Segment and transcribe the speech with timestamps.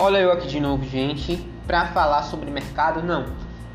[0.00, 3.26] Olha eu aqui de novo, gente, para falar sobre mercado, não,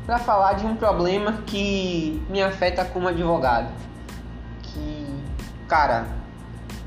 [0.06, 3.70] para falar de um problema que me afeta como advogado.
[4.62, 5.06] Que,
[5.68, 6.06] cara,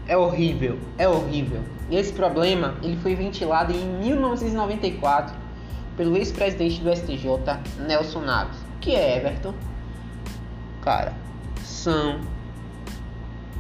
[0.08, 1.62] é horrível, é horrível.
[1.88, 5.36] E esse problema, ele foi ventilado em 1994
[5.96, 7.28] pelo ex-presidente do STJ,
[7.88, 9.54] Nelson Naves, que é Everton.
[10.82, 11.14] Cara,
[11.64, 12.20] são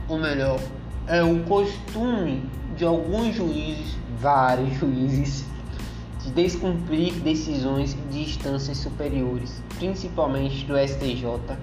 [0.10, 0.60] ou melhor,
[1.06, 5.46] é o costume de alguns juízes, vários juízes
[6.32, 11.58] descumprir decisões de instâncias superiores, principalmente do STJ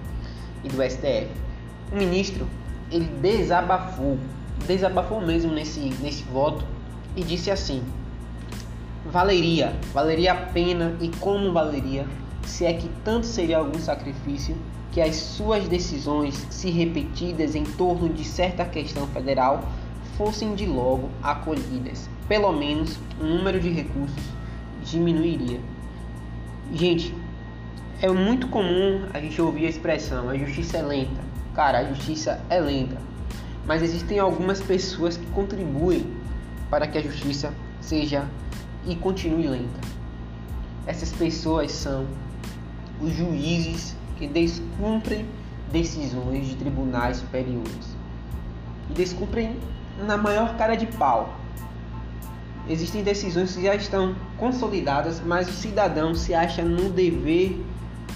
[0.63, 1.29] e do STF.
[1.91, 2.47] O ministro
[2.91, 4.17] ele desabafou,
[4.65, 6.65] desabafou mesmo nesse, nesse voto
[7.15, 7.83] e disse assim:
[9.11, 12.07] valeria, valeria a pena e como valeria,
[12.43, 14.55] se é que tanto seria algum sacrifício
[14.91, 19.67] que as suas decisões, se repetidas em torno de certa questão federal,
[20.17, 22.09] fossem de logo acolhidas.
[22.29, 24.23] Pelo menos o número de recursos
[24.85, 25.59] diminuiria.
[26.73, 27.13] Gente,
[28.01, 31.21] é muito comum a gente ouvir a expressão: a justiça é lenta.
[31.53, 32.97] Cara, a justiça é lenta.
[33.65, 36.05] Mas existem algumas pessoas que contribuem
[36.69, 38.25] para que a justiça seja
[38.85, 39.79] e continue lenta.
[40.85, 42.05] Essas pessoas são
[43.01, 45.25] os juízes que descumprem
[45.71, 47.95] decisões de tribunais superiores.
[48.89, 49.57] E descumprem
[50.05, 51.44] na maior cara de pau.
[52.67, 57.63] Existem decisões que já estão consolidadas, mas o cidadão se acha no dever,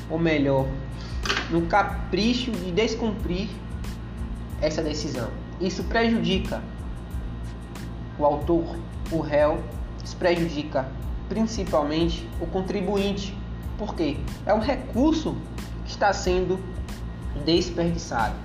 [0.10, 0.66] ou melhor,
[1.52, 3.48] no capricho de descumprir
[4.60, 5.30] essa decisão.
[5.62, 6.64] Isso prejudica
[8.18, 8.76] o autor,
[9.12, 9.64] o réu,
[10.04, 10.88] isso prejudica
[11.28, 13.38] principalmente o contribuinte.
[13.78, 14.18] Por quê?
[14.48, 15.38] É um recurso
[15.86, 16.60] que está sendo
[17.46, 18.36] desperdiçado.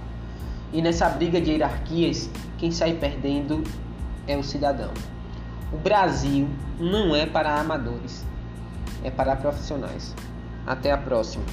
[0.71, 3.65] E nessa briga de hierarquias, quem sai perdendo
[4.27, 4.93] é o cidadão.
[5.73, 6.49] O Brasil
[6.79, 8.25] não é para amadores,
[9.03, 10.15] é para profissionais.
[10.67, 11.45] Até a próxima.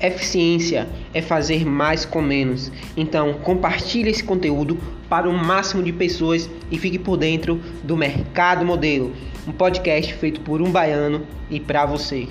[0.00, 2.70] Eficiência é fazer mais com menos.
[2.96, 8.64] Então, compartilhe esse conteúdo para o máximo de pessoas e fique por dentro do Mercado
[8.64, 9.12] Modelo,
[9.46, 12.28] um podcast feito por um baiano e para você.